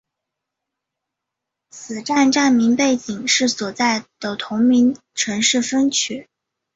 [1.69, 6.27] 此站站名背景是所在的同名城市分区。